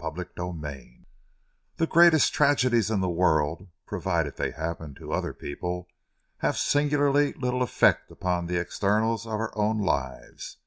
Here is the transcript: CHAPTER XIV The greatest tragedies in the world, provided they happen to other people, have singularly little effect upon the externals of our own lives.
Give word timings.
CHAPTER 0.00 0.26
XIV 0.26 1.06
The 1.78 1.88
greatest 1.88 2.32
tragedies 2.32 2.88
in 2.88 3.00
the 3.00 3.08
world, 3.10 3.66
provided 3.84 4.36
they 4.36 4.52
happen 4.52 4.94
to 4.94 5.12
other 5.12 5.32
people, 5.34 5.88
have 6.38 6.56
singularly 6.56 7.32
little 7.32 7.62
effect 7.64 8.08
upon 8.08 8.46
the 8.46 8.58
externals 8.60 9.26
of 9.26 9.32
our 9.32 9.50
own 9.58 9.78
lives. 9.80 10.58